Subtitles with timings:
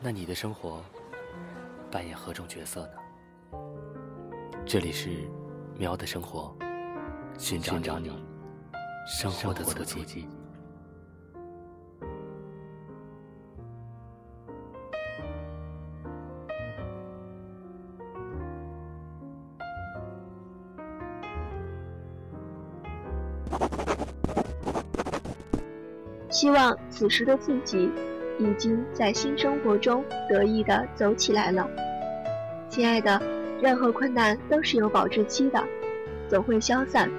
[0.00, 0.80] 那你的生活
[1.90, 3.58] 扮演何种角色呢？
[4.64, 5.28] 这里是
[5.76, 6.56] 喵的生活，
[7.36, 8.08] 寻找你
[9.06, 10.28] 生活的足迹。
[26.30, 27.90] 希望此时的自己
[28.38, 31.68] 已经在新生活中得意的走起来了。
[32.70, 33.20] 亲爱的，
[33.60, 35.62] 任何困难都是有保质期的，
[36.28, 37.10] 总会消散。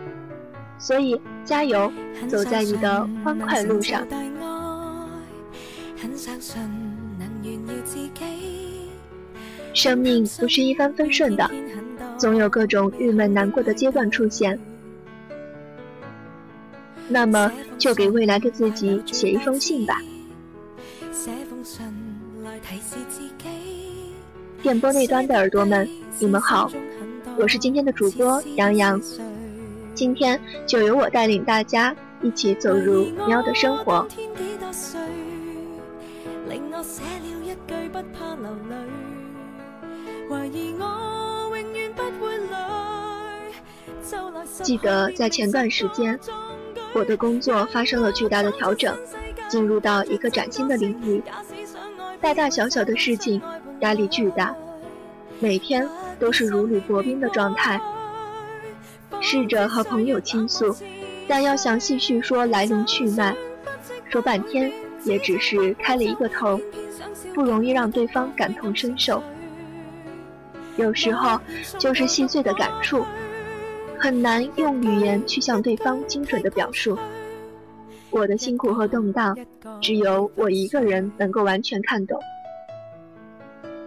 [0.78, 1.92] 所以加油，
[2.28, 4.08] 走在你的欢快路上。
[9.74, 11.50] 生命不是一帆风顺的，
[12.18, 14.58] 总有各种郁闷难过的阶段出现。
[17.08, 20.02] 那么，就给未来的自己写一封信吧。
[24.64, 26.72] 电波那端的耳朵们，你们好，
[27.38, 29.02] 我是今天的主播杨洋。
[29.94, 34.08] 今天就由我带领大家一起走入喵的生活。
[44.64, 46.18] 记得在前段时间。
[46.92, 48.98] 我的工作发生了巨大的调整，
[49.50, 51.22] 进入到一个崭新的领域，
[52.22, 53.42] 大大小小的事情
[53.80, 54.56] 压力巨大，
[55.40, 55.86] 每天
[56.20, 57.82] 都是如履薄冰的状态。
[59.20, 60.74] 试着和朋友倾诉，
[61.28, 63.36] 但要详细叙说来龙去脉，
[64.08, 64.72] 说半天
[65.04, 66.62] 也只是开了一个头，
[67.34, 69.22] 不容易让对方感同身受。
[70.78, 71.38] 有时候
[71.78, 73.04] 就是细碎的感触。
[74.02, 76.98] 很难用语言去向对方精准的表述，
[78.12, 79.38] 我的辛苦和动荡，
[79.82, 82.20] 只有我一个人能够完全看懂。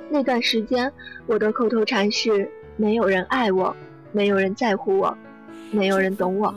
[0.08, 0.92] 那段时间，
[1.26, 3.74] 我的口头禅是：没有人爱我，
[4.12, 5.16] 没有人在乎我，
[5.70, 6.54] 没有人懂我。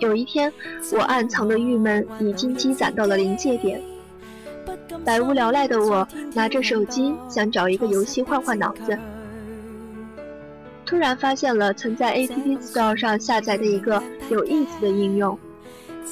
[0.00, 0.52] 有一天，
[0.92, 3.80] 我暗藏的郁闷已经积攒到了临界点，
[5.04, 8.98] 百无聊赖的我拿着手机，想找一个游戏换换脑子。
[10.86, 15.38] 突然发现了曾在 App Store 上下载的一个有意思的应用，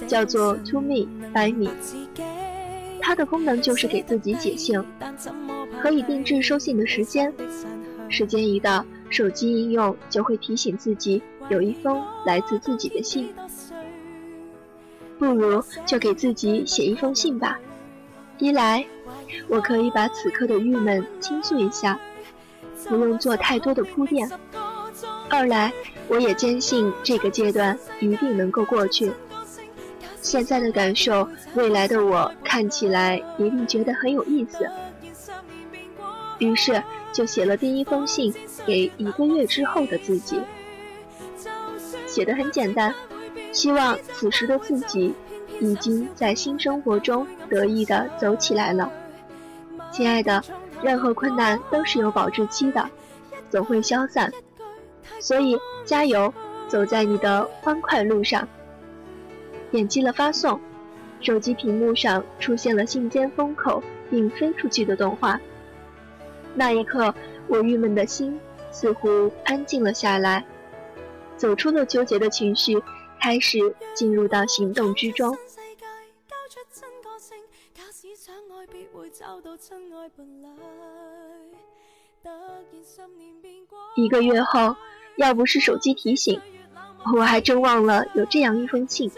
[0.07, 1.71] 叫做 To Me by Me。
[3.01, 4.83] 它的功能就是给自己写信，
[5.81, 7.33] 可以定制收信的时间，
[8.09, 13.33] 时间一到，手机应用就会提醒自己有一封来自自己的信。
[15.19, 17.59] 不如就给自己写一封信吧，
[18.39, 18.85] 一来
[19.49, 21.99] 我可以把此刻的郁闷倾诉一下，
[22.89, 24.29] 不用做太多的铺垫。
[25.35, 25.73] 二来，
[26.09, 29.11] 我也坚信这个阶段一定能够过去。
[30.21, 34.69] 现在的感受，未来的我看起来一定觉得很有意思。
[36.39, 36.83] 于是
[37.15, 38.33] 就写了第一封信
[38.67, 40.39] 给一个月之后的自己。
[42.07, 42.95] 写的很简单，
[43.53, 45.15] 希望此时的自己
[45.61, 48.93] 已经在新生活中得意的走起来了。
[49.91, 50.45] 亲爱的，
[50.83, 52.87] 任何困难都是有保质期的，
[53.49, 54.31] 总会消散。
[55.21, 56.33] 所以加油，
[56.69, 58.49] 走在你的欢快路上。
[59.71, 60.61] 点击了发送，
[61.21, 65.41] 手机屏幕上出现了信笺封口并飞出去的动画。
[66.55, 67.15] 那一刻，
[67.49, 68.39] 我郁闷的心
[68.71, 70.45] 似乎安静了下来，
[71.37, 72.83] 走出了纠结的情绪，
[73.21, 73.59] 开始
[73.95, 75.35] 进入到行动之中。
[83.97, 84.77] 一个月后。
[85.17, 86.41] 要不是手机提醒，
[87.15, 89.11] 我还真忘了有这样一封信。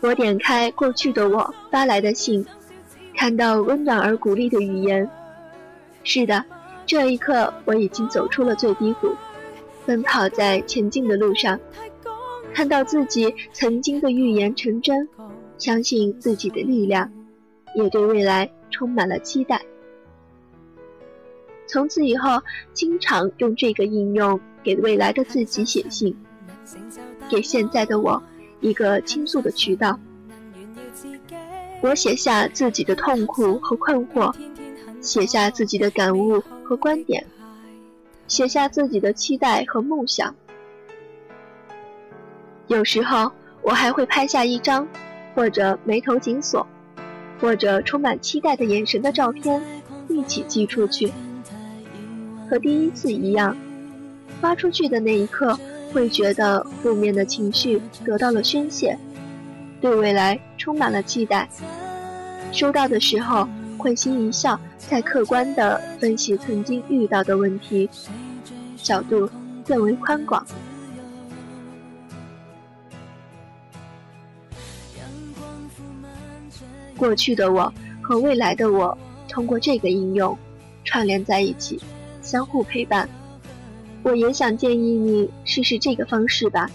[0.00, 2.44] 我点开过去的我发来的信，
[3.16, 5.08] 看到温暖而鼓励的语言。
[6.04, 6.44] 是的，
[6.84, 9.14] 这一刻我已经走出了最低谷，
[9.86, 11.58] 奔跑在前进的路上，
[12.52, 15.08] 看到自己曾经的预言成真，
[15.56, 17.10] 相信自己的力量，
[17.76, 19.62] 也对未来充满了期待。
[21.72, 22.42] 从此以后，
[22.74, 26.14] 经常用这个应用给未来的自己写信，
[27.30, 28.22] 给现在的我
[28.60, 29.98] 一个倾诉的渠道。
[31.80, 34.34] 我写下自己的痛苦和困惑，
[35.00, 37.24] 写下自己的感悟和观点，
[38.28, 40.34] 写下自己的期待和梦想。
[42.66, 43.32] 有时候，
[43.62, 44.86] 我还会拍下一张，
[45.34, 46.66] 或者眉头紧锁，
[47.40, 49.62] 或者充满期待的眼神的照片，
[50.08, 51.10] 一起寄出去。
[52.52, 53.56] 和第一次一样，
[54.38, 55.58] 发出去的那一刻，
[55.90, 58.94] 会觉得负面的情绪得到了宣泄。
[59.80, 61.48] 对未来充满了期待，
[62.52, 67.88] 收到的时候会心一笑，再客观地分析曾经遇到的问题，
[68.76, 69.26] 角度
[69.66, 70.46] 更为宽广。
[76.98, 77.72] 过去的我
[78.02, 78.96] 和未来的我
[79.26, 80.36] 通过这个应用
[80.84, 81.80] 串联在一起，
[82.22, 83.08] 相互陪伴。
[84.02, 86.70] 我也想建议你试试这个方式吧。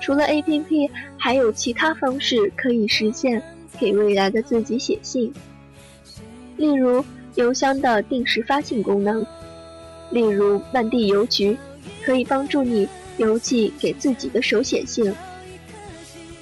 [0.00, 3.42] 除了 APP，还有其他方式可以实现
[3.78, 5.32] 给未来的自己写信，
[6.56, 7.04] 例如
[7.34, 9.24] 邮箱的定时发信功能，
[10.10, 11.56] 例如慢递邮局，
[12.02, 12.88] 可以帮助你
[13.18, 15.14] 邮寄给自己的手写信。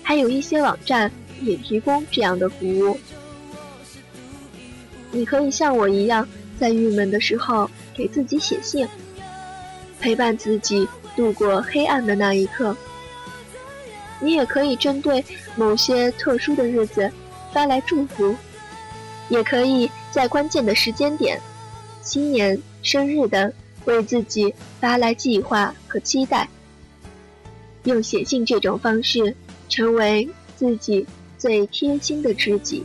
[0.02, 1.10] 还有一些网站
[1.42, 2.96] 也提供这样的服务。
[5.10, 6.26] 你可以像我一样，
[6.58, 8.87] 在郁闷的时候给自己写信，
[9.98, 12.76] 陪伴自己度过黑暗的那一刻。
[14.20, 15.25] 你也可以针对
[15.56, 17.10] 某些特殊的日子
[17.52, 18.37] 发来祝福，
[19.28, 21.40] 也可以在关键的时间点，
[22.02, 23.52] 新年、生日等，
[23.84, 26.49] 为自己发来计划和期待。
[27.84, 29.34] 用写信这种方式，
[29.69, 31.06] 成为自己
[31.38, 32.82] 最贴心的知己。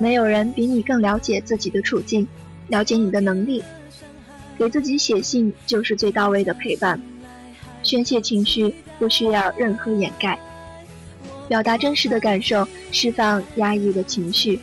[0.00, 2.26] 没有人比你更了解自己的处境，
[2.68, 3.62] 了解你的能力。
[4.58, 6.98] 给自己写信就是最到位的陪伴。
[7.82, 10.38] 宣泄情绪不需要任何掩盖，
[11.48, 14.58] 表达真实的感受，释放压抑的情绪。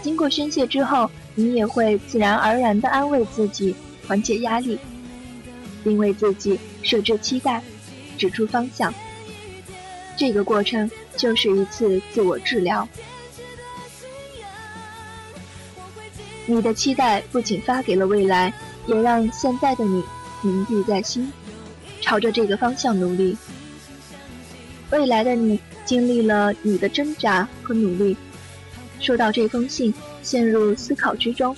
[0.00, 3.74] 经过宣泄之后，你也会自然而然地安慰自己，
[4.06, 4.78] 缓解压力，
[5.82, 7.62] 并为自己设置期待，
[8.16, 8.92] 指出方向。
[10.16, 12.88] 这个过程就是一次自我治疗。
[16.46, 18.52] 你的期待不仅发给了未来，
[18.86, 20.02] 也让现在的你
[20.42, 21.32] 铭记在心，
[22.00, 23.36] 朝着这个方向努力。
[24.90, 28.16] 未来的你经历了你的挣扎和努力，
[29.00, 29.92] 收到这封信，
[30.22, 31.56] 陷入思考之中，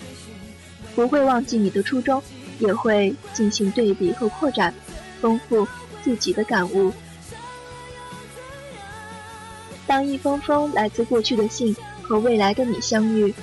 [0.95, 2.23] 不会忘记你的初衷，
[2.61, 4.73] 也会进行对比和扩展，
[5.21, 5.67] 丰富
[6.05, 6.93] 自己的感悟。
[9.85, 13.35] 当一封封来自过去的信和未来的你相遇。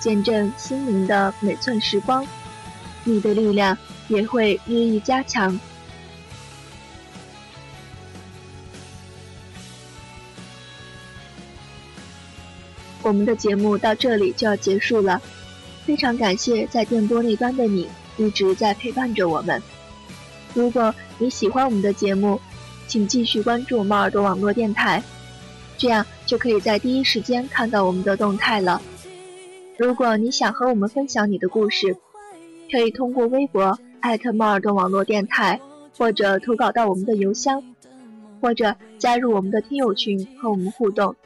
[0.00, 2.26] 见证心灵的每寸时光，
[3.04, 3.76] 你的力量
[4.08, 5.56] 也会日益加强。
[13.02, 15.20] 我们的节目到这里就要结束了，
[15.84, 19.62] 非常感谢在电波那端的你一直在陪伴着我们。
[20.54, 22.40] 如果你喜欢我们的节目，
[22.86, 25.02] 请继续关注猫耳朵网络电台，
[25.78, 28.80] 这样就可以在第一时间看到我们的动态了。
[29.80, 31.96] 如果你想和我们分享你的故事，
[32.70, 35.58] 可以通过微博艾特猫耳朵网络电台，
[35.96, 37.64] 或者投稿到我们的邮箱，
[38.42, 41.16] 或者加入我们的听友群和我们互动。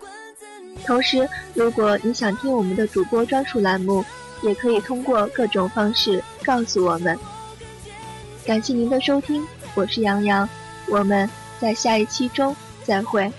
[0.87, 4.05] 同时，如果你想听我们的主播专属栏目，
[4.41, 7.19] 也可以通过各种方式告诉我们。
[8.47, 10.49] 感谢您的收听，我是杨洋，
[10.89, 13.33] 我们在下一期中再会。